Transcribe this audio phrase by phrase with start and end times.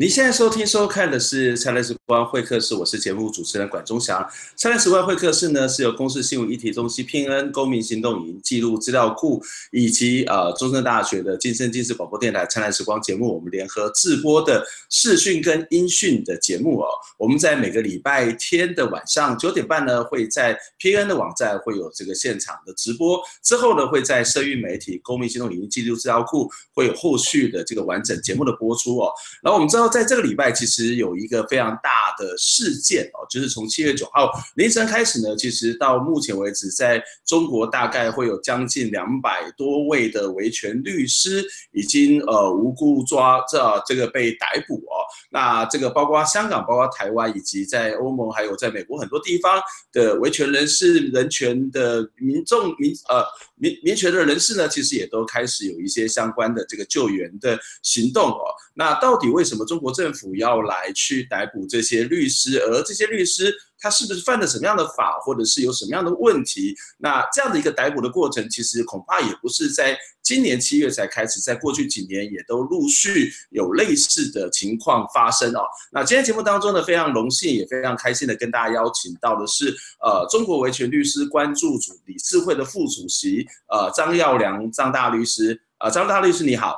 [0.00, 4.22] 您现在收听收看的是《灿烂时光会客室》，我是节目主持人管中祥。
[4.54, 9.42] 《灿烂时光会客室》呢是由公视新闻议题中心、PN 公民行动影音记录资料库
[9.72, 16.86] 以及呃中正大学的镜声镜视广播电台《灿烂时光》节目，我们联合制播的视讯跟音讯的节目哦。
[17.16, 29.10] 我们在每个礼拜天的晚上九点半呢，会在 PN 的网站会有这个现场的直播，之后呢会在社运媒体公民行动影音记录资料库会有后续的这个完整节目的播出哦。
[29.42, 29.87] 然后我们知道。
[29.88, 45.00] 在这个礼拜，其实有一个非常大的事件哦，就是从七月九号凌晨开始呢，其实到目前为止，在中国大概会有将近两百多位的维权律师已经呃无故抓这这个被逮捕哦。
[45.30, 49.60] 那这个包括香港、包括台湾，以及在欧盟还有在美国很多地方
[49.92, 53.24] 的维权人士、人权的民众民呃
[53.56, 58.42] 民民权的人士呢，其实也都开始有一些相关的这个救援的行动哦。
[58.74, 66.74] 那到底为什么中中国政府要来去逮捕这些律师，而这些律师他是不是犯了什么样的法，或者是有什么样的问题？
[66.98, 75.60] 那这样的一个逮捕的过程，其实恐怕也不是在今年七月才开始，在过去几年也都陆续有类似的情况发生哦。
[75.92, 86.74] 那今天节目当中呢，非常荣幸也非常开心的跟大家邀请到的是，呃，中国维权律师关注组理事会的副主席，呃，张耀良张大律师，呃，张大律师你好，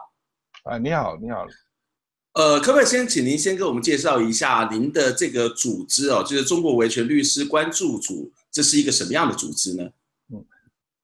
[0.65, 1.47] 啊，你好，你好。
[2.33, 9.91] 呃，可不可以先请您先给我们介绍一下您的这个组织哦，就是中国维权律师关注组，这是一个什么样的组织呢？
[10.33, 10.45] 嗯，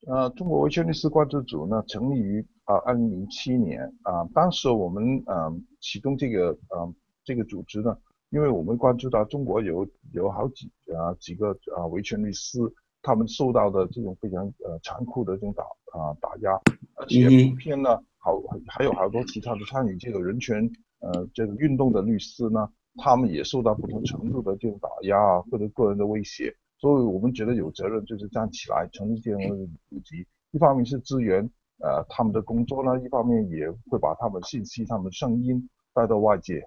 [0.07, 7.97] 呃，中国维权律师关注组呢，成立于啊二零零七年啊，当时我们呃启动这个呃这个组织呢，
[8.31, 12.61] 因为我们关注到中国有有好几啊几个啊维权律师，
[13.03, 15.65] 他们受到的这种非常呃残酷的这种打
[15.99, 16.53] 啊打压，
[16.95, 20.71] 而且普遍呢好还有好多其他的参与这个人权。
[21.01, 29.56] 呃，这个运动的律师呢，他们也受到不同程度的这种打压啊，或者个人的威胁，所以我们觉得有责任就是站起来，成立这样的
[29.89, 30.27] 组织。
[30.52, 31.42] 一方面是支援
[31.79, 36.62] 呃他们的工作呢，一方面也会把他们信息、他们的声音带到外界。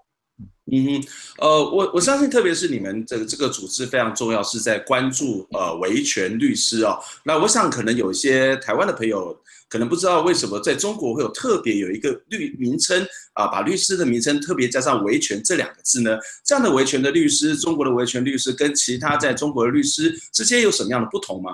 [0.72, 1.08] 嗯哼，
[1.40, 7.00] 呃，我我相信，特别是你们这个这个组织非常重要，是在关注呃维权律师哦。
[7.24, 9.36] 那我想可能有一些台湾的朋友
[9.68, 16.18] 可能不知道为什么在中国会有特别有一个律名称啊，把律师的名称特别加上维权这两个字呢？
[16.46, 21.52] 这样的维权的律师，中国的维权律师跟其他在中国的律师之间有什么样的不同吗？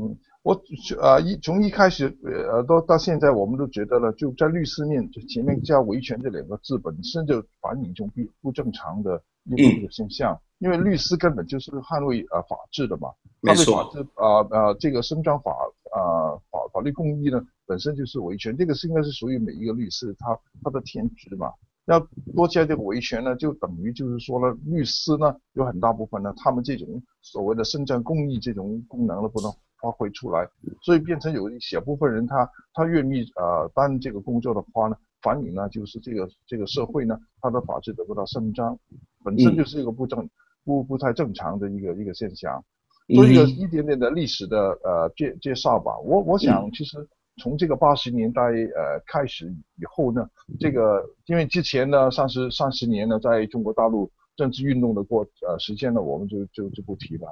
[0.00, 0.16] 嗯。
[0.42, 0.60] 我
[1.00, 13.08] 啊一从一开始呃到到现在，我们都觉得呢，就在律师面就前面加维权这两个字本身就反映一种不不正常的一个现象，因为律师根本就是捍卫呃法治的嘛，
[13.42, 15.52] 捍卫法治啊啊这个伸张法
[15.92, 21.52] 啊法法律公义呢本身就是维权，这个是应该是属于每一个律师他他的天职嘛，
[21.84, 22.00] 要
[22.34, 29.52] 多加这个维权呢，就等于就是说呢，律师呢有很大部分呢，他们这种所谓的伸张公义这种功能呢不能。
[29.82, 30.48] 发挥出来，
[30.80, 38.78] 所以变成有一小部分人他他愿意呃担任这个工作的话呢，反映呢就是这个这个社会呢，他的法治得不到伸张，
[39.24, 40.30] 本身就是一个不正
[40.64, 42.64] 不不太正常的一个一个现象。
[43.08, 45.98] 做一个一点点的历史的呃介介绍吧。
[45.98, 46.96] 我我想其实
[47.38, 50.24] 从这个八十年代呃开始以后呢，
[50.60, 57.28] 这个因为之前呢三十三十年呢在中国大陆政治运动的过呃时间呢，我们就就就不提了。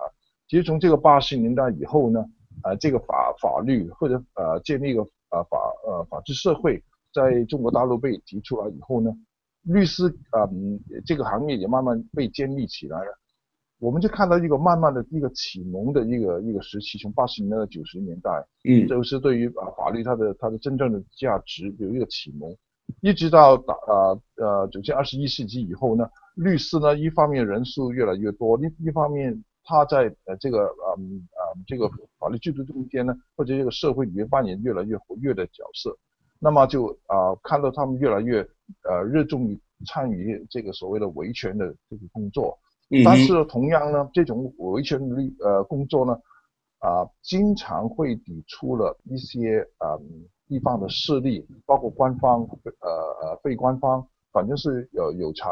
[0.48, 2.24] 其实从这个八十年代以后呢。
[2.62, 6.82] 呃，这个法法律或者呃建立一个呃法呃法治社会，
[7.12, 9.10] 在中国大陆被提出来以后呢，
[9.62, 13.18] 律师嗯、呃、这个行业也慢慢被建立起来了。
[13.78, 18.30] 我们就看到一个慢慢的一个启蒙的一个一个时期，从八十年代到九十年代，
[18.64, 22.54] 嗯，就是对于啊法律它的它的真正的价值有一个启蒙，
[23.00, 26.06] 一直到打呃呃走进二十一世纪以后呢，
[26.36, 29.42] 律师呢一方面人数越来越多，另一方面。
[29.62, 30.64] 他在呃这个
[30.98, 31.88] 嗯呃这个
[32.18, 35.96] 法律制度中间呢，或者这个社会里面扮演越来越活跃的角色，
[36.38, 38.40] 那么就啊、呃、看到他们越来越
[38.84, 42.56] 呃热衷于参与这个所谓的维权的这个工作，
[43.04, 46.12] 但是同样呢，这种维权的呃工作呢
[46.78, 50.00] 啊、呃、经常会抵触了一些呃
[50.46, 52.42] 地方的势力，包括官方
[52.80, 52.88] 呃
[53.22, 55.46] 呃非官方，反正是有有财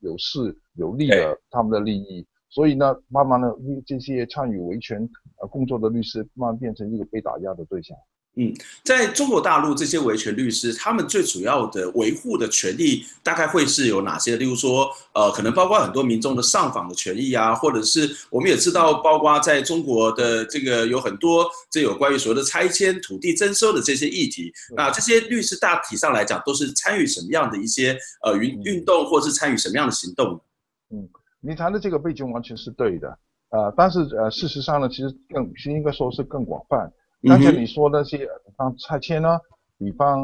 [0.00, 2.26] 有势有利的他们的利益。
[2.48, 3.56] 所以呢，慢慢的，
[3.86, 5.08] 这些参与维权
[5.42, 7.94] 呃工作的律师，慢慢变成一个被打压的对象。
[8.36, 8.50] 嗯，
[8.82, 14.36] 在中国大陆这些维权律师，他们最主要的维护的权利大概会是有哪些？
[14.36, 24.50] 例如说，呃，可能包括很多民众的上访的权益啊，或者是我们也知道，包括在中国的这个有很多这有关于所谓的拆迁、土地征收的这些议题。
[24.74, 30.40] 那这些律师大体上来讲，都是参与什么样的一些呃运运动，或是参与什么样的行动？
[30.88, 31.06] 嗯，
[31.42, 33.18] 你谈的这个背景完全是对的，
[33.52, 36.90] 呃，但是呃，事实上呢，其实更应该说是更广泛。
[37.28, 39.38] 刚才你说那些，比方拆迁呢，
[39.78, 40.22] 比方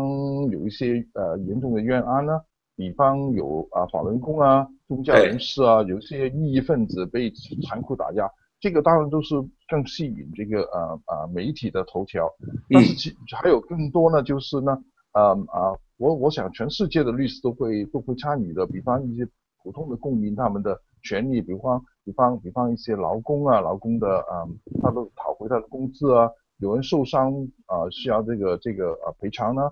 [0.51, 2.41] 有一些呃严重的冤案呢，
[2.75, 7.31] 比方有啊法轮功啊、宗教人士啊，有一些异议分子被
[7.67, 8.27] 残酷打压，
[8.61, 9.35] 这个当然都是
[9.69, 12.27] 更吸引这个呃呃媒体的头条。
[12.71, 14.73] 但是其还有更多呢，就是呢，
[15.13, 19.29] 呃啊，我我想全世界的律师都会都会参与的，比方一些
[19.63, 24.49] 普通的公民他们的权利，比方比方比方一些劳工啊，劳工的啊，
[24.81, 26.31] 他都讨回他的工资啊。
[26.57, 27.31] 有人受伤
[27.67, 29.71] 啊、呃，需要这个这个呃赔偿呢。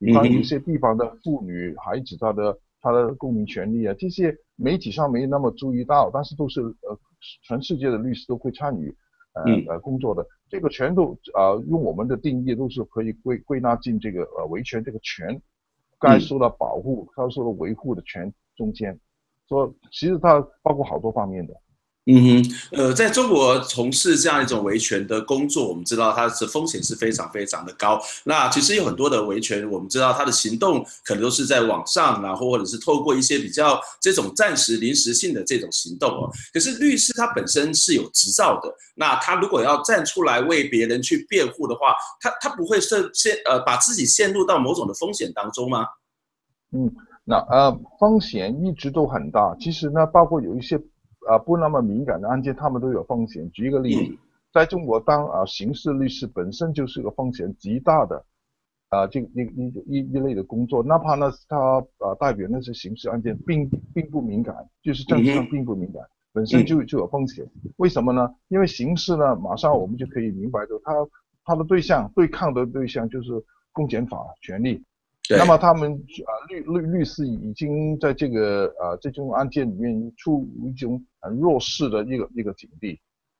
[0.00, 6.98] 比方有些地方的妇女、孩子，他的他的公民权利啊，这些媒体上没那么注意到，但是都是呃
[7.44, 8.92] 全世界的律师都会参与
[9.34, 10.26] 呃呃工作的。
[10.48, 15.40] 这个全都啊、呃、用我们的定义都是可以归归纳进这个呃维权这个权
[16.00, 18.98] 该受到保护、该受到维护的权中间。
[19.46, 21.54] 所以其实它包括好多方面的。
[22.10, 28.00] 嗯哼，呃，在中国从事这样一种维权的工作，我们知道它的风险是非常非常的高。
[28.24, 36.30] 那其实有很多的维权，我们知道它的行动可能都是在网上，然后或者是透过一些比较这种暂时临时性的这种行动哦。
[36.50, 45.84] 可是律师他本身是有执照的，那他如果要站出来为别人去辩护的话，他他不会是陷呃把自己陷入到某种的风险当中吗？
[46.72, 46.90] 嗯，
[47.24, 49.54] 那呃风险一直都很大。
[49.60, 50.80] 其实呢，包括有一些。
[51.28, 53.50] 啊，不那么敏感的案件，他们都有风险。
[53.50, 54.18] 举一个例子，
[54.50, 58.24] 在中国当啊刑事律师本身就是个风险极大的，
[58.88, 61.56] 啊，这一一一一类的工作，哪怕呢他
[61.98, 66.02] 啊代表那些刑事案件并并不敏感，就是政治上并不敏感，
[66.32, 67.46] 本身就就有风险。
[67.76, 68.34] 为什么呢？
[68.48, 70.94] 因为刑事呢，马上我们就可以明白的，他
[71.44, 73.28] 他的对象对抗的对象就是
[73.72, 74.82] 公检法权力。
[75.36, 82.98] 那么他们啊律律律师已经在这个啊这种案件里面处于一种很弱势的一个一个境地，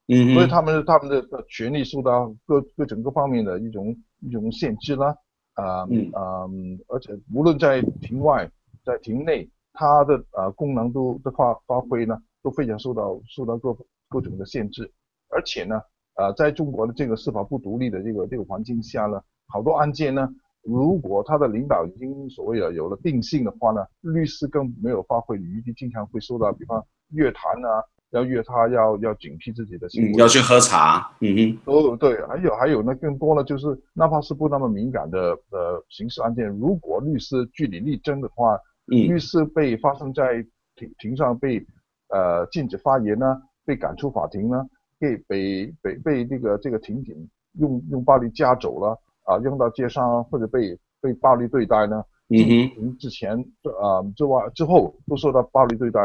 [0.08, 5.16] 嗯，所以他们他们的权利受到各各种各方面的一种一种限制啦，
[5.54, 6.10] 啊嗯。
[6.12, 6.44] 啊，
[6.88, 8.50] 而且无论在庭外
[8.84, 13.74] 在庭内，他的啊功能都的发发挥呢都非常受到受到各
[14.10, 14.92] 各种的限制，
[15.30, 15.80] 而且呢
[16.16, 20.28] 啊在中国的这个司法不独立的这个这个环境下呢，好多案件呢。
[20.68, 38.54] 如果他的领导已经所谓的有了定性的话呢，律师更没有发挥余地，经常会受到比方约谈啊，要约他要要警惕自己的行为，嗯，要去喝茶，嗯哼，哦对，还有还有呢，更多呢就是哪怕是不那么敏感的呃刑事案件，如果律师据理力争的话，
[38.92, 40.44] 嗯，律师被发生在
[40.76, 41.64] 庭庭上被
[42.08, 44.66] 呃禁止发言呢，被赶出法庭呢，
[44.98, 47.14] 被被被被这个这个庭警
[47.58, 48.98] 用用暴力架走了。
[49.28, 52.02] 啊，扔到街上或者被被暴力对待呢？
[52.30, 53.38] 嗯哼，之前
[53.80, 56.00] 啊之外之后都受到暴力对待，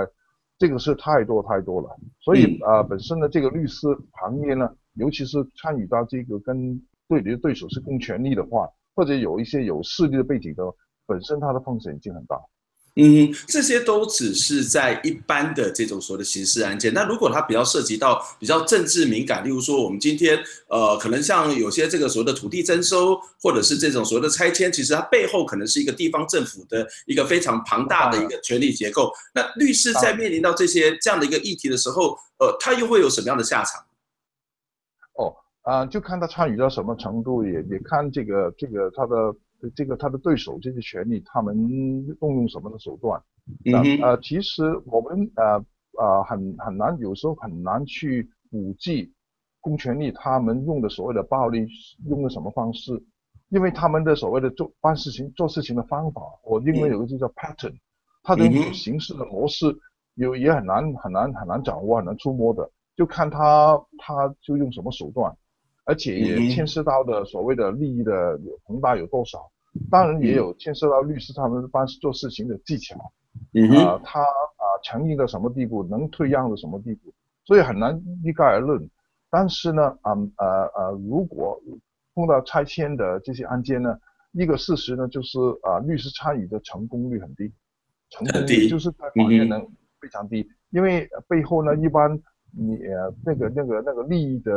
[0.57, 1.89] 这个是太多太多了。
[2.19, 10.63] 所以啊、呃，本身的这个律师行业呢，尤其是参与到这个跟对你的对手是共权力的话，或者有一些有势力的背景的，
[11.05, 12.39] 本身它的风险已经很大。
[12.95, 16.93] 嗯，这些都只是在一般的这种所谓的刑事案件。
[16.93, 20.37] 那如果它比较涉及到比较政治敏感，例如说我们今天
[20.67, 29.11] 呃，可能像有些这个所谓的土地征收，或者是这种所谓的拆迁，其实它背后可能是一个地方政府的一个非常庞大的一个权力结构。
[29.33, 33.83] 那律师在面临到这些这样的一个议题的时候，呃，他又会有什么样的下场？
[35.15, 39.35] 哦，啊、呃，就看他参与到什么程度，也也看这个这个他的。
[39.71, 41.55] 这个他的对手这些权利，他们
[42.19, 43.21] 动用什么的手段？
[43.63, 45.65] 那呃，其实我们呃
[45.99, 49.11] 呃很很难，有时候很难去估计
[49.61, 51.67] 公权力他们用的所谓的暴力
[52.07, 52.91] 用的什么方式，
[53.49, 57.73] 因为他们的所谓的做办事情做事情的方法，我认为有个就叫 pattern，
[58.23, 59.65] 它的形式的模式
[60.15, 65.35] 有也很难很难很难掌握很难触摸的，就看他他就用什么手段。
[65.85, 69.51] 而且也牵涉到的所谓的利益的有宏大有多少，
[69.89, 72.95] 当然也有牵涉到律师他们办事做事情的技巧，
[73.53, 77.13] 嗯啊，他啊强硬到什么地步，能退让到什么地步，
[77.43, 78.89] 所以很难一概而论。
[79.29, 81.59] 但是呢，啊呃呃，如果
[82.13, 83.97] 碰到拆迁的这些案件呢，
[84.31, 87.51] 一个事实呢就是啊，律师参与的成功率很低，
[88.09, 89.61] 成功率就是在法院能
[89.99, 92.11] 非常低，因为背后呢一般
[92.51, 94.51] 你呃那个那个那个利益的。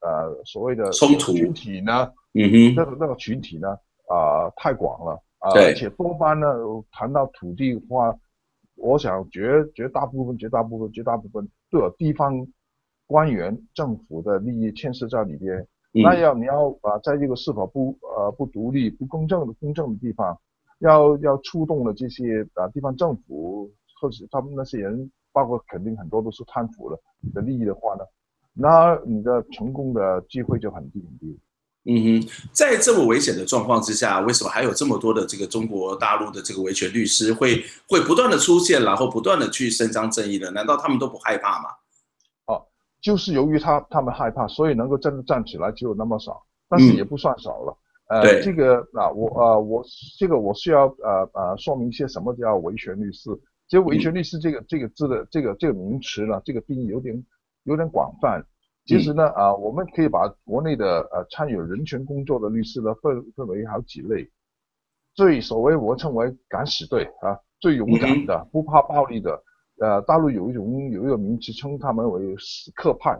[0.00, 1.32] 呃，所谓的冲突。
[1.32, 3.74] 群体呢，嗯哼，那个那个群体呢，
[4.08, 6.46] 啊、呃，太广了啊，对而且多半呢，
[6.90, 8.16] 谈到土地的话，
[8.76, 12.46] 我想绝绝大部分、绝大部分、绝大部分都有地方
[13.06, 15.56] 官员、政府的利益牵涉在里边。
[15.92, 20.36] 嗯、那要你要啊，在这个是否不呃不独立、不公正的公正的地方，
[20.80, 23.70] 要要触动了这些啊地方政府
[24.00, 26.98] 或者他们那些人，包括肯定很多都是贪腐的
[27.32, 28.04] 的利益的话呢，
[28.52, 31.38] 那你的成功的机会就很低很低。
[31.86, 40.50] 嗯哼，在这么危险的状况之下，为什么还有这么多的这个中国大陆的这个维权律师会会不断的出现，然后不断的去伸张正义呢？
[40.52, 41.68] 难道他们都不害怕吗？
[42.46, 42.64] 哦，
[43.02, 47.76] 就是由于他他们害怕，所以能够真的站起来只有那么少，但是也不算少了。
[48.08, 49.84] 嗯、呃，这个啊，我呃我
[50.18, 53.28] 这个我需要呃呃说明一些什么叫维权律师。
[53.68, 57.22] 其实维权律师这个、嗯、这个字的这个这个名词呢，这个定义有点
[57.64, 58.42] 有点广泛。
[58.86, 64.30] 其实呢，啊，我们可以把国内的呃参与人权工作的律师呢分分为好几类。
[65.14, 69.42] 最所谓我称为敢死队啊，最勇敢的，不怕暴力的。
[69.80, 73.18] 呃，大陆有一种有一个名词称他们为死磕派，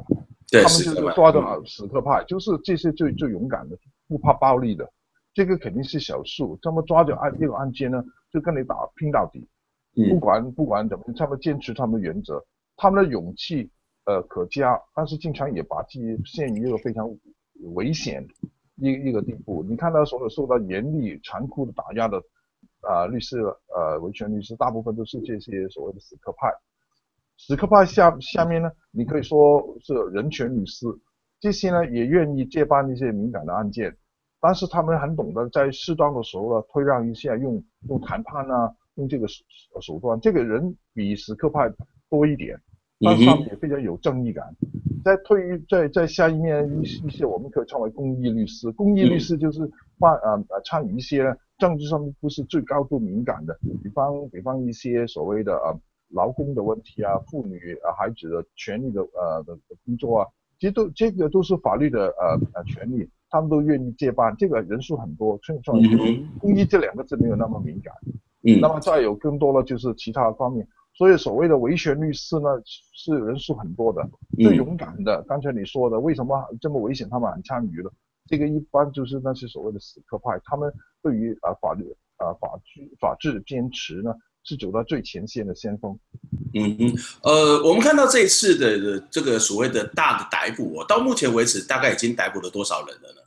[0.52, 4.88] 他们就是抓着死磕派，就是这些最最勇敢的，不怕暴力的。
[5.32, 9.48] 这个肯定是少数，他们抓着案这个案件呢，就跟你打拼到底，
[10.10, 12.44] 不管不管怎么，他们坚持他们的原则，
[12.76, 13.70] 他们的勇气。
[14.06, 17.08] 呃，可嘉，但是经常也把自己陷于一个非常
[17.74, 18.26] 危险
[18.76, 19.62] 一一个地步。
[19.62, 22.22] 你看到所有受到严厉、残酷的打压的
[22.82, 23.40] 啊、律师，
[23.74, 26.52] 呃，维权律师，大部分都是这些所谓的死磕派。
[27.38, 30.86] 死磕派下下面呢，你可以说是人权律师，
[31.40, 33.96] 这些呢也愿意接办一些敏感的案件，
[34.38, 39.44] 但是他们很懂得在适当的时候呢退让一下，用用谈判啊，用这个手
[39.80, 40.20] 手段。
[40.20, 41.72] 这个人比死磕派
[42.10, 42.60] 多一点。
[43.04, 44.44] 但是他们也非常有正义感。
[45.04, 49.60] 在退于在在下一面一一些我们可以称为公益律师，公益律师就是
[49.98, 60.26] 办呃呃参与一些政治上面不是最高度敏感的，比方比方一些所谓的呃劳工的问题啊，妇女啊孩子的权利的呃的工作啊，
[60.58, 65.74] 其实都这个都是法律的呃呃权利，他们都愿意接办，这个人数很多，所以说
[66.40, 67.92] 公益这两个字没有那么敏感。
[68.46, 70.66] 嗯，那么再有更多的就是其他方面。
[70.96, 74.08] 所以所谓的维权律师呢，是人数很多的，
[74.38, 75.22] 最勇敢的。
[75.28, 77.92] 刚才你说的，为什么这么危险，他们很参与了？
[78.26, 80.72] 这个一般就是那些所谓的死磕派，他们
[81.02, 81.84] 对于啊法律
[82.16, 85.98] 啊法治法治的坚持呢，是走到最前线的先锋。
[86.54, 93.20] 嗯嗯，呃，我们看到这一次的这个所谓的大的逮捕，哦，到目前为止大概已经逮捕了多少人了呢？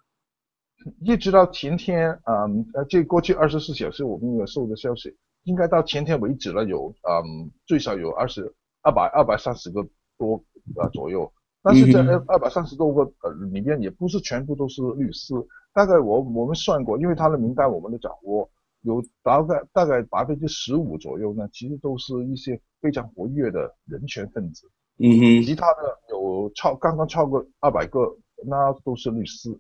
[1.02, 5.14] 一直到前天，嗯，呃，这过去二十四小时我们有收的消息。
[5.48, 9.82] 应该到前天为止了，有嗯最少有二十二百二百三十个
[10.18, 10.44] 多
[10.76, 11.32] 呃左右，
[11.64, 15.34] 但是这二百三十多个呃里面也不是全部都是律师，
[15.74, 18.50] 大概我我们算过，因为他的名单我们都掌握，
[18.82, 28.14] 有大概大概百分之十五左右呢，其实都是一些非常活跃的人权分子，嗯哼，其他的有超刚刚超过二百个，
[28.46, 29.58] 那都是律师，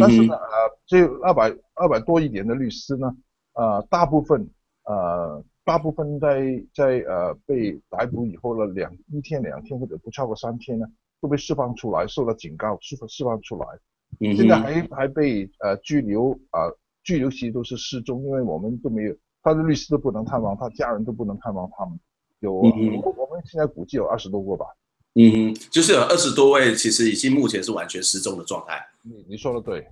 [0.00, 3.16] 但是呢呃这二百二百多一点的律师呢，
[3.54, 4.50] 呃大部分。
[4.88, 10.86] 呃，大部分在在呃被逮捕以后了两一天两天或者不超过三天呢，
[11.20, 13.66] 都被释放出来，受到警告释放释放出来。
[14.20, 22.00] 嗯，现在还还被呃拘留啊、呃，拘留其实都是失踪，因为我们都没有他的律师都不能探望，他家人都不能探望他们。
[22.40, 24.64] 有我、们现在估计有二十多个吧。
[25.16, 28.80] 嗯，就是有二十多位，其实已经目前是完全失踪的状态。
[29.02, 29.86] 你你说的对。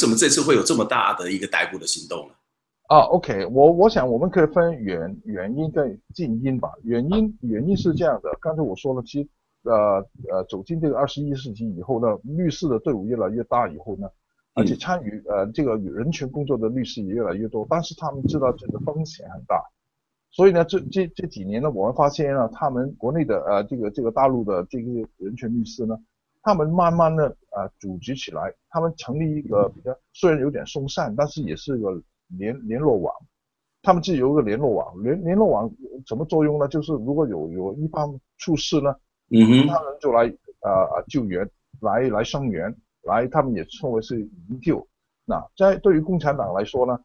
[0.00, 2.34] 什么这次会有这么大的一个逮捕的行动呢？
[2.88, 6.70] 啊，OK，我我想我们可以分原原因跟近因吧。
[6.82, 9.28] 原因原因是这样的，刚才我说了，其实
[9.62, 14.08] 呃呃走进这个二十一世纪以后呢，律师的队伍越来越大以后呢，
[14.54, 19.62] 而且参与呃这个人权工作的律师也越来越多，但是他们知道这个风险很大，
[20.32, 25.96] 所以呢这这这几年呢，我们发现呢，他们国内的呃这个这个大陆的这个人权律师呢。
[26.42, 33.14] 他们慢慢的啊、呃、组织起来，他们成立一个比较虽然有点松散，但是也是个联联络网。
[33.82, 35.70] 他们自己有一个联络网，联联络网
[36.06, 36.68] 什么作用呢？
[36.68, 38.94] 就是如果有有一方出事呢，
[39.30, 40.26] 嗯哼，他们就来
[40.60, 41.48] 啊啊、呃、救援，
[41.80, 44.86] 来来声援，来他们也称为是营救。
[45.24, 46.98] 那在对于共产党来说呢，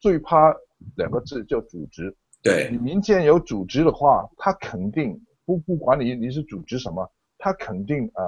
[0.00, 0.54] 最怕
[0.96, 2.14] 两个字叫组织。
[2.42, 7.08] 对，你民间有组织的话，他肯定不不管你你是组织什么，
[7.42, 8.24] 他肯定呃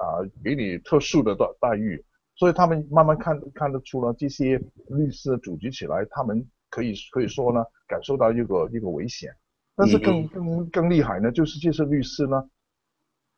[0.00, 2.02] 呃给你特殊的待待遇。
[2.34, 9.30] 所以他们慢慢看看得出了这些律师组织起来，他们可以可以说呢，感受到一个一个危险。
[9.76, 12.42] 但是更更更厉害呢，就是这些律师呢，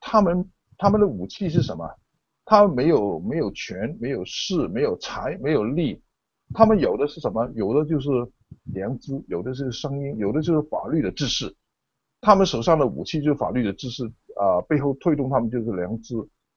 [0.00, 1.84] 他们他们的武器是什么？
[2.44, 6.00] 他们没有没有权，没有势，没有财，没有力，
[6.54, 7.50] 他们有的是什么？
[7.54, 8.08] 有的就是
[8.72, 11.54] 良知，有的是声音，有的就是法律的知识。
[12.20, 16.14] 他们手上的武器就是法律的知识啊，呃，背后推动他们就是良知。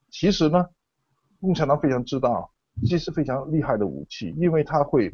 [0.10, 0.66] 其实呢。
[1.42, 2.52] 共产党非常知道，
[2.86, 5.10] 这是非常厉害的武器，因为它会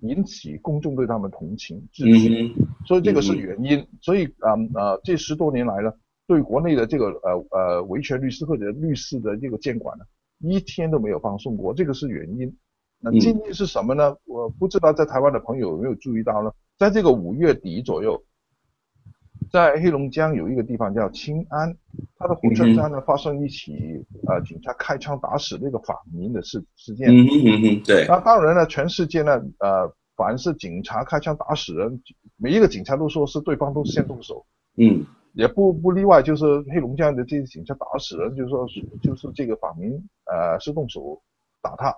[0.00, 2.50] 引起公众对他们同情、支持，
[2.86, 3.86] 所以这个是原因。
[4.00, 5.92] 所以啊呃，这十多年来呢，
[6.26, 10.04] 对国内的这个呃呃维权律师或者律师的这个监管呢，
[10.38, 12.56] 一天都没有放松过，这个是原因。
[12.98, 14.16] 那今天是什么呢？
[14.24, 16.50] 我不知道在台湾的朋友有没有注意到呢？
[16.78, 18.18] 在这个五月底左右。
[19.50, 21.76] 在黑龙江有一个地方叫青安，
[22.18, 27.08] 它的火车站呢发生一起呃警察开枪打死那个访民的事事件。
[27.08, 28.06] 嗯嗯嗯，对。
[28.08, 32.02] 那当然了，全世界呢呃凡是警察开枪打死人，
[32.36, 34.44] 每一个警察都说是对方都是先动手。
[34.76, 35.06] 嗯。
[35.32, 39.92] 也不不例外，就是黑龙江的这些警察打死人，就是说是就是这个访民
[40.24, 41.22] 呃是动手
[41.62, 41.94] 打他。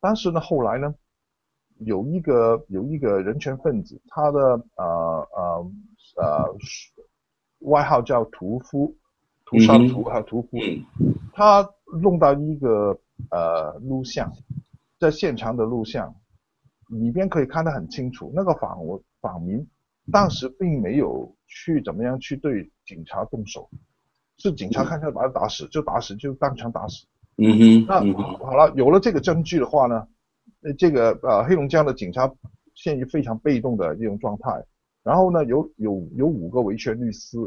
[0.00, 0.94] 但是呢后来呢，
[1.78, 4.38] 有一个有一个人权分子，他的
[4.76, 5.70] 呃呃。
[6.16, 6.56] 呃，
[7.60, 8.96] 外号叫屠夫，
[9.44, 10.58] 屠杀屠还有屠夫，
[11.32, 11.68] 他
[12.02, 12.98] 弄到一个
[13.30, 14.32] 呃录像，
[14.98, 16.14] 在现场的录像
[16.88, 19.66] 里边可以看得很清楚，那个访我访民
[20.10, 23.68] 当时并没有去怎么样去对警察动手，
[24.38, 27.06] 是警察看见把他打死就打死就当场打死。
[27.36, 28.00] 嗯哼，那
[28.38, 30.06] 好了，有了这个证据的话呢，
[30.76, 32.30] 这个呃黑龙江的警察
[32.74, 34.64] 陷于非常被动的这种状态。
[35.02, 37.38] 然后呢，有有有五个维权律师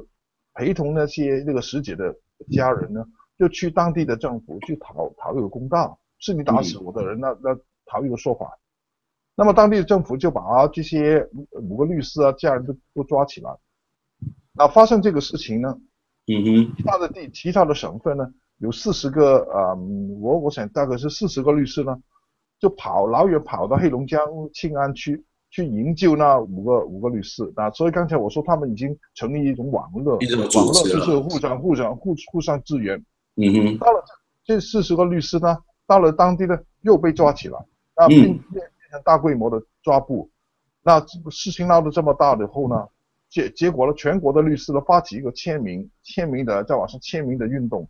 [0.53, 2.15] 陪同那些那个死者的
[2.51, 3.05] 家人呢，
[3.37, 7.55] 就去当地的政府去讨讨一个公道，是你打死我的人，那那
[7.85, 8.57] 讨一个说法。
[9.35, 13.49] 那么当地的政府就把这些五个律师啊家人都都抓起来。
[14.53, 15.79] 那发生这个事情呢，
[16.27, 21.99] 嗯哼，其他的地其他的省份呢，有四十个啊、嗯，我我想大概是四十个律师呢，
[22.59, 24.19] 就跑老远跑到黑龙江
[24.53, 25.23] 庆安区。
[25.53, 32.97] 去营救那五个五个律师啊，所以刚才我说他们已经成立一种网络，网络就是互相互相互互相支援。
[33.35, 33.77] 嗯哼。
[33.77, 34.03] 到了
[34.43, 37.59] 这四十个律师呢，到了当地呢又被抓起来，
[37.95, 40.27] 那，变变变成大规模的抓捕。
[40.81, 42.87] 那事情闹得这么大以后呢，
[43.29, 47.87] 结结果呢，全国的律师呢发起一个签名签名的在网上签名的运动。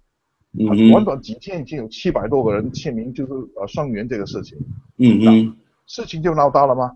[0.59, 0.91] 嗯。
[0.91, 4.57] 短短几天已经有七百多个人签名，就是呃声援这个事情。
[4.97, 5.57] 嗯嗯。
[5.87, 6.91] 事情就闹大了吗？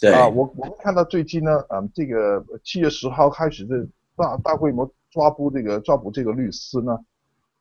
[0.00, 0.12] 对。
[0.12, 6.98] 啊，我我们看到最近呢，嗯，这个七月十号开始的大大规模抓捕这个抓捕这个律师呢，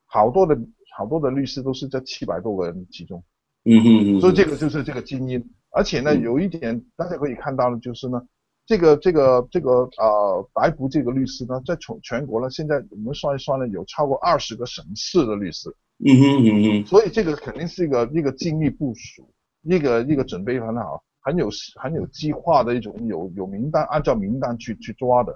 [0.05, 0.57] 好多的
[0.95, 3.23] 好多的律师都是这七百多个人其中，
[3.63, 8.21] 嗯哼嗯，所以这个就是这个精英，而且呢，有一点大家可以看到的就是呢，
[8.65, 15.69] 这个这个这个呃逮捕这个律师呢，在全全国呢，现在我们算一算呢，有超过二十个省市的律师，
[15.99, 19.29] 嗯哼嗯哼，所以这个肯定是一个一个精密部署，
[19.63, 21.03] 一个一个准备很好。
[21.25, 21.49] 很有
[21.81, 25.33] 很有计划的一种有有名单，按照名单去去抓的，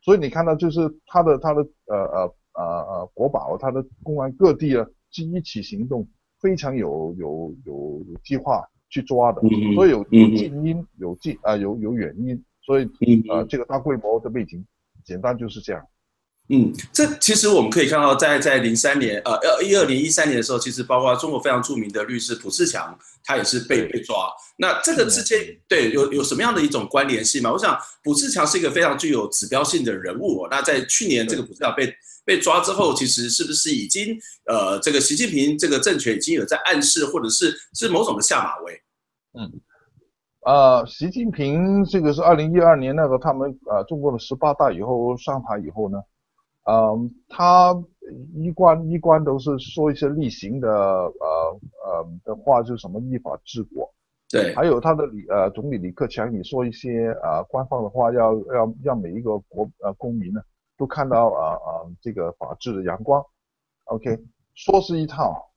[0.00, 6.04] 所以你看到就是他的他的呃呃呃呃国保，他的公安各地啊，一起行动，
[6.40, 9.40] 非常有有有有计划去抓的，
[9.76, 12.90] 所以有有近因有近啊、呃、有有远因，所以
[13.30, 14.66] 呃这个大规模的背景，
[15.04, 15.86] 简单就是这样。
[16.50, 24.30] 嗯，这其实我们可以看到在，在在零三年，呃，呃，一二零、一三年的时候，其实包括中国非常著名的律师卜志强，他也是被被抓。
[24.56, 27.52] 那这个之间，对，有有什么样的一种关联性吗？
[27.52, 30.48] 我想，卜志强是一个非常具有指标性的人物。
[30.50, 38.72] 那在去年这个卜志强被被抓之后，其实是不是已经，呃，这个习近平这个政权已经有在暗示，或者是是某种的下马威？
[39.38, 39.52] 嗯，
[40.46, 45.98] 呃，习近平这个是二零一二年那个他们呃中国的十八大以后上台以后呢。
[46.70, 47.74] 嗯，他
[48.34, 53.90] 一贯一贯都是说一些例行的呃呃的话，就是什么依法治国。
[54.28, 54.54] 对。
[54.54, 60.42] 还有他的李呃总理李克强，你说一些呃官方的话，要要让每一个国呃公民呢
[60.76, 63.24] 都看到啊啊、呃呃、这个法治的阳光。
[63.84, 64.18] OK，
[64.54, 65.50] 说是一套，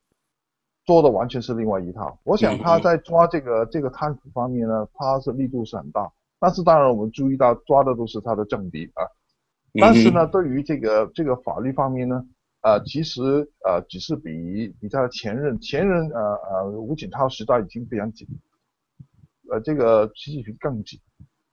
[0.85, 2.17] 做的完全是另外一套。
[2.23, 9.03] 我想他在抓这个这个贪腐方面呢，他是力度是很大，但是当然我们注意到抓的都是他的政敌啊。
[9.79, 12.25] 但是呢，对于这个这个法律方面呢，
[12.61, 13.21] 呃，其实
[13.65, 18.27] 呃只是比比他的前任前任呃呃吴锦涛时代已经非常紧，
[19.49, 20.99] 呃这个习近平更紧，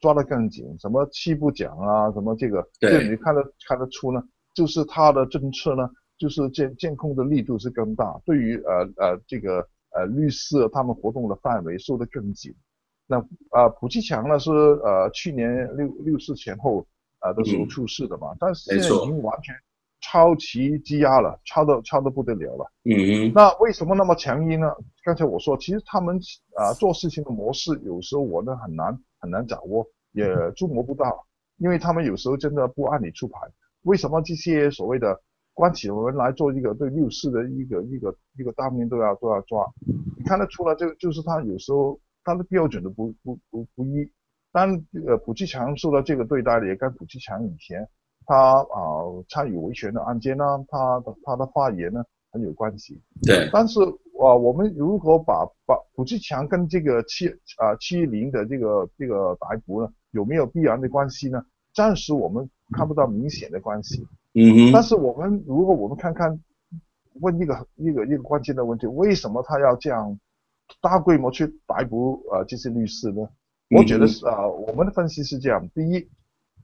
[0.01, 4.21] 抓得更紧，什么七不讲啊，什么这个，这，你看得看得出呢，
[4.55, 12.55] 就是他的政策呢，就是监监控的力度是更大，对于呃呃这个呃律师他们活动的范围收得更紧。
[13.07, 13.17] 那
[13.53, 16.87] 呃卜继强呢是呃去年六六四前后
[17.21, 19.55] 呃的时候出事的嘛，嗯、但是现在已经完全
[20.01, 22.73] 超级积压了，超的超的不得了了。
[22.85, 23.33] 嗯嗯。
[23.35, 24.73] 那为什么那么强硬呢？
[25.05, 26.17] 刚才我说，其实他们
[26.55, 31.27] 啊、呃、做事情的模式有时候我呢很难很难掌握，也捉摸不到，
[31.57, 33.41] 因为他们有时候真的不按理出牌。
[33.83, 35.21] 为什么这些所谓的
[35.53, 39.67] 关起门来做一个对六四的一个一个一个大面都要都要抓？
[40.17, 44.09] 你看得出来，就就是他有时候他的标准都不不不不一。
[44.59, 47.89] 当呃卜继强受到这个对待，也跟卜继强以前
[48.27, 53.01] 他啊、呃、参与维权的案件呢，他的他的发言呢很有关系。
[53.23, 53.49] 对。
[53.53, 61.41] 但是啊、呃，我们如果把把卜继强跟这个七啊七一零的这个这个逮捕呢，有没有必然的关系呢？
[61.73, 66.37] 暂时我们看不到明显的关系，嗯哼，但是我们如果我们看看，
[67.21, 70.19] 问一个一个一个关键的问题，为什么他要这样
[70.81, 73.29] 大规模去逮捕呃这些律师呢？
[73.71, 76.09] 我觉得是啊、呃，我们的分析是这样：第一，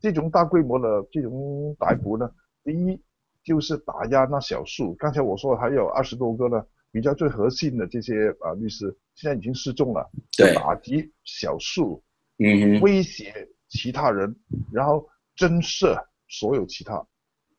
[0.00, 2.30] 这种大规模的这种逮捕呢，
[2.62, 3.00] 第一
[3.42, 12.02] 就是打压那少数，刚才我说还有二十多个呢，比较最核心的这些啊、呃、律师现在已经失踪了，对，打击少数，
[12.38, 13.48] 嗯，威胁。
[13.70, 14.32] 其他人，
[14.70, 16.94] 然后震慑所有其他，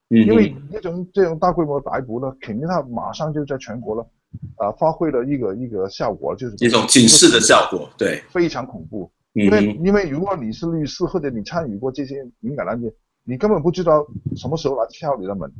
[0.09, 4.01] 嗯，因为这种这种大规模逮捕呢，肯定他马上就在全国了，
[4.55, 9.11] 啊、呃，发挥了一个一个效果，就是一种警示的效果，对，非常恐怖。
[9.37, 12.89] 嗯、因为因为如果你是律师或者你参与过这些敏感案件，
[13.25, 15.51] 你根本不知道什么时候来敲你的门，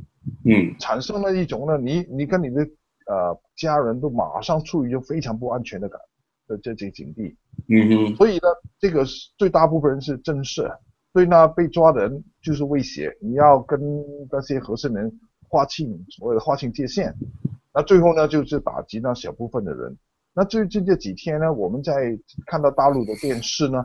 [0.44, 2.62] 嗯，产生了一种呢，你你跟你的
[3.06, 6.00] 呃家人都马上处于一种非常不安全的感
[6.48, 7.36] 的这这境地。
[7.68, 10.74] 嗯哼，所以呢，这个是最大部分人是震慑，
[11.12, 13.78] 对那被抓的人就是威胁，你要跟
[14.30, 17.14] 那些合适人划清所谓的划清界限。
[17.74, 19.98] 那最后呢，就是打击那小部分的人。
[20.36, 23.82] 那最近这几天呢，我们在看到大陆的电视呢，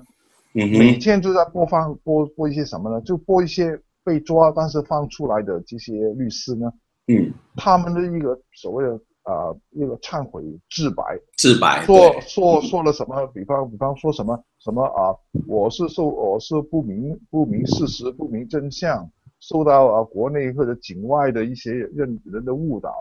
[0.52, 3.00] 每天都在播放播播一些什么呢？
[3.02, 6.70] 就播一些被抓但是放出来的这些律师呢，
[7.08, 9.00] 嗯，他们的一个所谓的。
[9.24, 11.04] 啊、呃，一个忏悔自白，
[11.38, 13.24] 自白说说说了什么？
[13.28, 15.14] 比方比方说什么什么啊？
[15.48, 19.08] 我是受我是不明不明事实不明真相，
[19.40, 22.92] 受到啊国内或者境外的一些人人的误导，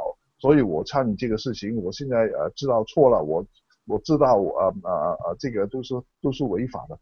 [0.40, 1.76] 所以我参与这个事情。
[1.76, 3.46] 我现在呃知道错了，我
[3.86, 4.92] 我知道我呃呃
[5.24, 6.98] 呃这个都是都是违法的。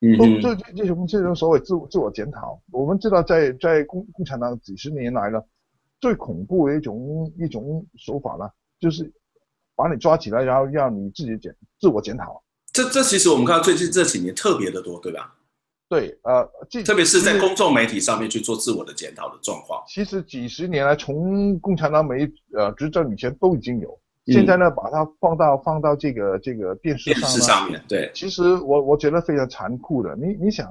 [0.00, 5.44] 嗯，这这这种这种所谓自我自我检讨，我们知道在在共共产党几十年来了。
[6.00, 8.46] 最恐怖的一种一种手法呢，
[8.78, 9.10] 就是
[9.74, 12.42] 把你抓起来，然后让你自己检自我检讨。
[12.72, 15.34] 这这其实我们看到最近这几年特别的多，对吧？
[15.88, 16.44] 对，呃，
[16.84, 19.82] 特别是在公众媒体上面去做自我的检讨的状况。
[19.86, 28.10] 其实几十年来，从共产党没呃执政以前都已经有，现在呢，把它放到放到这个这个电视上，电视上面对。
[28.14, 30.16] 其实我我觉得非常残酷的。
[30.16, 30.66] 你你想，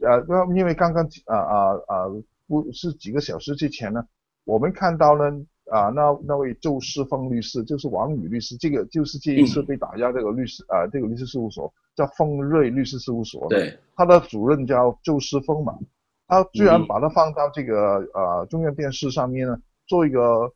[0.00, 0.22] 呃，
[0.56, 2.06] 因为刚刚啊啊啊，
[2.46, 4.02] 不是几个小时之前呢。
[4.44, 5.24] 我们看到呢，
[5.70, 15.78] 啊，那那位周世峰律师就是王宇律师，这个就是这一次被打压这个律师、嗯、啊，这个律师事务所叫丰瑞律师事务所，对，他的主任叫周世峰嘛，
[16.26, 20.50] 他居然把他放到这个、嗯、呃中央电视上面呢，做一个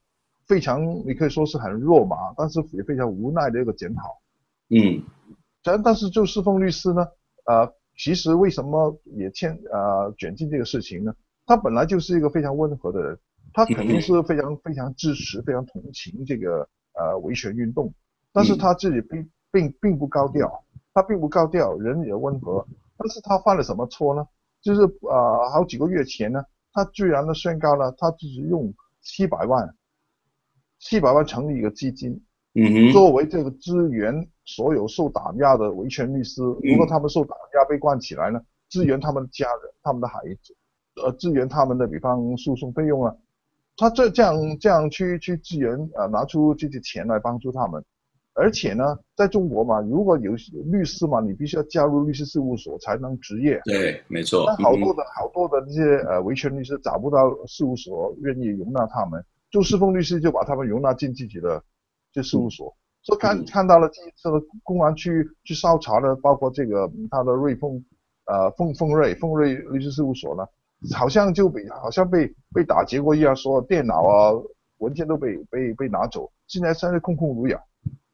[0.46, 4.18] 非常你可以说是很弱嘛，但是也非常无奈的一个检讨，
[4.70, 5.02] 嗯，
[5.62, 7.06] 但但是周世峰律师呢，
[7.44, 11.14] 呃，其实为什么也牵呃卷进这个事情呢？
[11.44, 13.18] 他本来就是一个非常温和的人。
[13.52, 17.92] 他肯定是非常非常支持、非常同情这个呃维权运动，
[18.32, 24.26] 但是他自己并并并不高调，他并不高调，人也温和，但是他犯了什么错呢？
[24.62, 29.74] 就是呃好几个月前呢，他居然呢宣告了他自己用七百万，
[30.78, 32.22] 七百万成立一个基金，
[32.54, 34.14] 嗯，作为这个支援
[34.46, 40.56] 所有受打压的维权律师，如果他们受打压被关起来呢，支援他们的家人、他们的孩子，
[41.04, 43.14] 呃支援他们的比方诉讼费用啊。
[43.76, 47.82] 他这这样这样去去支援啊，拿出这些钱来帮助他们，
[48.34, 48.84] 而且呢，
[49.16, 50.32] 在中国嘛，如果有
[50.70, 53.60] 律师嘛，你必须要加入律师事务所才能执业。
[53.64, 54.44] 对，没错。
[54.46, 61.62] 但好多的、嗯、好多的这些呃维权律师找不到事务所愿意容纳他们，周世峰律师就把他们容纳进自己的
[62.12, 62.68] 这事务所。
[62.68, 67.82] 嗯、所以看、嗯、看到了这一次的公安去去搜查的，包括这个他的瑞丰
[68.26, 70.46] 呃丰丰瑞丰瑞律师事务所呢。
[70.94, 74.32] 好像就被好像被被打劫过一样，所有电脑啊
[74.78, 77.58] 文件都被被被拿走，现在现在空空如也。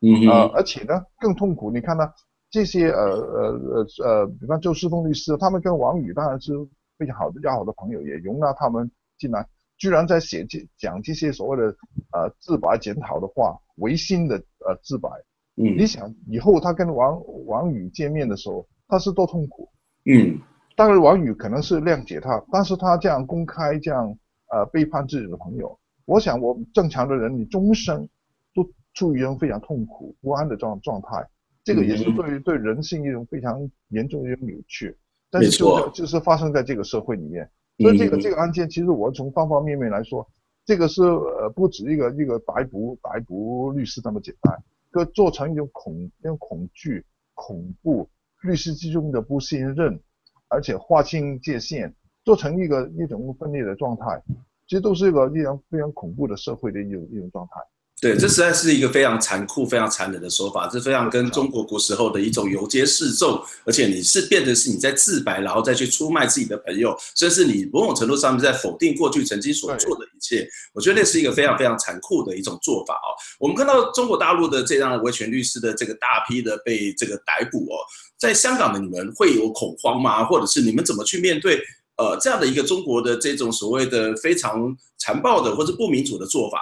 [0.01, 2.09] 嗯呃，而且呢更痛苦，你看呢
[2.51, 6.53] 这些呃呃呃呃，比方周世峰律师，他们跟王宇当然是
[6.97, 9.45] 非常好的要好的朋友，也容纳他们进来，
[9.77, 11.65] 居然在写这讲这些所谓的
[12.13, 15.09] 呃自白检讨的话，违心的呃自白。
[15.57, 19.69] 嗯，你想以后他跟王王宇见面的时候，他是多痛苦？
[20.05, 20.39] 嗯，
[20.79, 24.17] 当然王宇可能是谅解他，但是他这样公开这样
[24.53, 28.09] 呃背叛自己的朋友，我想我们正常的人，你终生
[28.55, 28.65] 都
[28.95, 31.29] 处于一种非常痛苦不安的状状态，
[31.65, 34.97] 这个也是对、嗯、对人性一种非常严重的一种扭曲。
[35.33, 40.25] 但是就是就是发生在这个社会里面，所以这个这个案件其实我从方方面面来说，
[40.65, 44.57] 这个是呃不止一个一个逮捕逮捕律师那么简单。
[44.93, 48.09] 个做成一种恐、一种恐惧、恐怖，
[48.43, 50.01] 律师之中的不信任，
[50.49, 54.23] 而且划清界限，做成一个一种分裂的状态，
[54.67, 57.61] 其实都是一个非常非常恐怖的社会的一种一种状态。
[58.01, 70.49] 对，这实在是一个非常残酷、非常残忍的说法，这非常跟中国古时候的一种游街示众，而且你是变成是你在自白，然后再去出卖自己的朋友，甚至你某种程度上面在否定过去曾经所做的一切。
[70.73, 73.11] 我觉得那是一个非常非常残酷的一种做法哦。
[73.41, 77.83] 我们看到中国大陆的这样的维权律师的这个大批的被这个逮捕哦，
[78.17, 80.25] 在香港的你们会有恐慌吗？
[80.25, 81.61] 或者是你们怎么去面对
[81.97, 86.61] 呃这样的一个中国的这种所谓的非常残暴的或者不民主的做法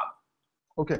[0.76, 0.98] ？OK。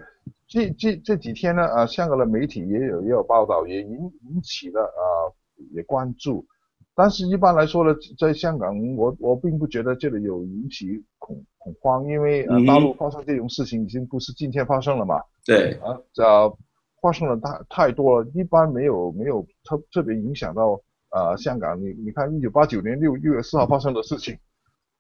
[0.57, 5.35] 这这这几天呢，呃，香港的媒体也有也有报道，也引引起了呃
[5.75, 6.47] 也关注。
[6.95, 15.21] 但是一般来说呢，在香港，我我并不觉得这里有引起恐恐慌，因为呃大陆发生这种事情已经不是今天发生了嘛。
[15.45, 15.75] 对。
[15.75, 16.57] 啊，呃，
[17.03, 21.79] 发生了太太多了，一般没有没有特特别影响到呃香港。
[21.79, 24.35] 你你看，一九八九年六六月四号发生的事情。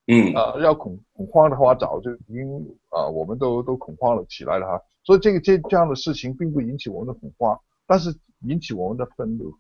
[0.07, 2.47] 嗯，呃，要恐恐慌的话，早就已经
[2.91, 4.83] 啊、呃，我们都都恐慌了起来了哈。
[5.07, 9.55] 所以这个这这样的事情并不引起我们的恐慌，但是引起我们的愤怒。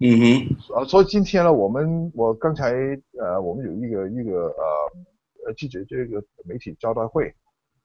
[0.00, 2.72] 嗯哼，啊，所以今天呢，我们我刚才
[3.20, 4.64] 呃，我们有一个一个呃
[5.46, 7.32] 呃记者这个媒体招待会，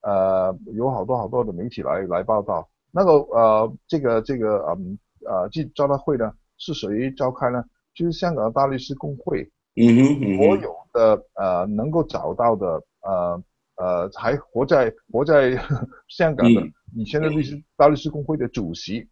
[0.02, 2.68] 呃，有好多好多的媒体来来报道。
[2.90, 7.62] 那个呃，这个这个嗯呃记招待会呢，是谁召开呢？
[7.94, 9.44] 就是香港的大律师工会。
[9.76, 13.44] 嗯哼，嗯哼，所有的呃能够找到的呃
[13.76, 15.52] 呃还活在活在
[16.08, 16.62] 香港的
[16.96, 19.08] 以前的律师、嗯、大律师工会的主席，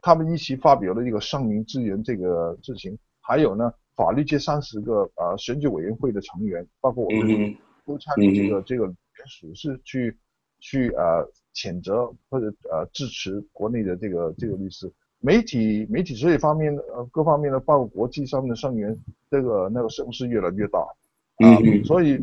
[0.00, 2.98] 他们一起发表了一个声明支援这个事情。
[3.20, 7.56] 还有呢，法律界三十个呃选举委员会的成员，包括我们
[7.86, 8.96] 都参与这个、嗯、这个联
[9.28, 10.18] 署，是去
[10.58, 14.92] 去呃谴责或者呃支持国内的这个这个律师。
[15.20, 18.92] 媒体媒体这一方面呃各方面的包括国际上面的声援，
[19.30, 22.16] 这个那个声势越来越大，啊、呃，所以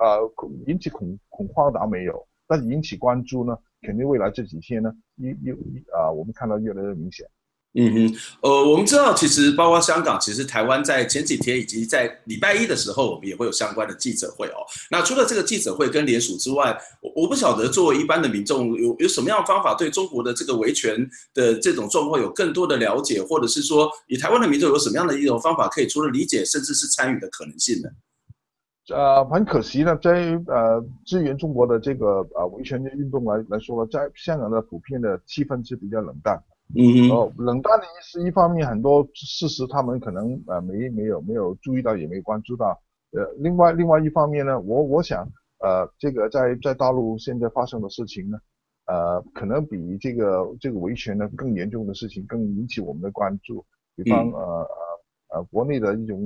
[0.00, 0.32] 啊、呃、
[0.66, 5.50] 引起恐恐慌倒没有，但是引起关注呢，肯定未来这几天呢，一一
[5.92, 7.26] 啊我们看到越来越明显。
[7.78, 14.64] 嗯哼，呃，我们知道，其实包括香港，其实台湾在前几天以及在礼拜一的时候，我们也会有相关的记者会哦。
[14.90, 27.90] 那除了这个记者会跟联署之外，我我不晓得作为一般的民众，有有什么样的方法对中国的这个维权的这种状况有更多的了解，或者是说，以台湾的民众有什么样的一种方法可以除了理解，甚至是参与的可能性呢？
[28.94, 36.40] 呃，很可惜呢，在呃支援中国的这个呃维权的运动来来说呢，在香港的普遍的气氛是比较冷淡。
[36.74, 42.80] 嗯哦，冷淡的意思，一方面很多事实他们可能呃没没有没有注意到，也没关注到。
[43.12, 45.28] 呃，另外另外一方面呢，我我想
[45.60, 48.38] 呃这个在在大陆现在发生的事情呢，
[48.86, 53.64] 呃可能比这个这个维权呢更严重的事情更引起我们的关注。
[53.94, 56.18] 比方呃呃呃国内的一种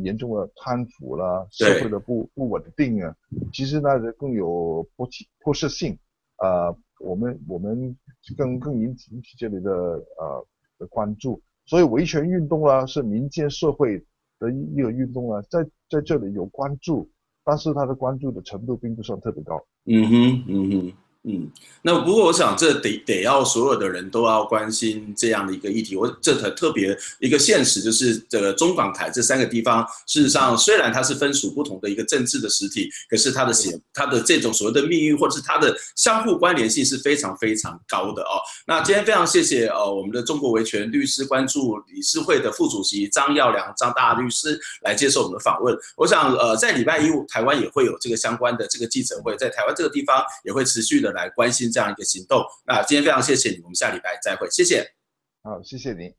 [0.00, 3.14] 严重的贪腐啦，社会的不不稳定啊，
[3.52, 5.98] 其实呢更有迫切迫切性。
[6.38, 7.96] 呃，我们我们
[8.36, 10.46] 更更引起引起这里的呃
[10.78, 13.98] 的关注，所以维权运动啦是民间社会
[14.38, 17.08] 的一个运动啊，在在这里有关注，
[17.44, 19.62] 但是它的关注的程度并不算特别高。
[19.84, 20.92] 嗯哼，嗯哼。
[21.24, 21.48] 嗯，
[21.82, 25.94] 那不过我想这得得要所有的人都要关心这样的一个议题。
[25.94, 38.42] 我这特特别一个现实就是，这个中港台这三个地方，事实上虽然它是分属不同的一个政治的实体，可是它的写它的这种所谓的命运或者是它的相互关联性是非常非常高的哦。
[38.66, 45.72] 那今天非常谢谢呃我们的中国维权律师关注理事会的副主席张耀良张大律师来接受我们的访问。
[45.96, 51.11] 我想呃在礼拜一台湾也会有这个相关的这个记者会，在台湾这个地方也会持续的。
[51.12, 54.94] 来关心这样一个行动，那今天非常谢谢你，我们下礼拜再会，谢谢。
[55.42, 56.14] 好，谢谢你。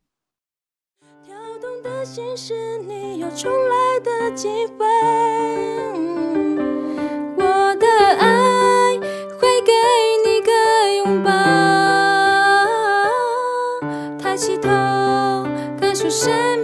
[1.25, 4.85] 跳动的心是你有重来的机会。
[7.37, 8.97] 我的爱
[9.39, 9.71] 会给
[10.25, 10.51] 你个
[10.97, 11.31] 拥抱。
[14.19, 14.69] 抬起头，
[15.79, 16.62] 感受生命。